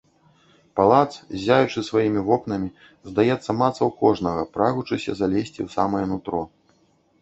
[0.79, 2.71] Палац, ззяючы сваімі вокнамі,
[3.13, 6.41] здаецца, мацаў кожнага, прагучыся залезці ў самае нутро.